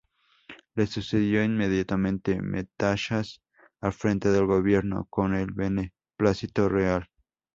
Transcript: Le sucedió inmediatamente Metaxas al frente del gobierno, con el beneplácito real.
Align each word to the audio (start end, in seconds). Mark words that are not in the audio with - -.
Le 0.73 0.87
sucedió 0.87 1.43
inmediatamente 1.43 2.41
Metaxas 2.41 3.43
al 3.81 3.93
frente 3.93 4.29
del 4.31 4.47
gobierno, 4.47 5.05
con 5.11 5.35
el 5.35 5.51
beneplácito 5.51 6.69
real. 6.69 7.07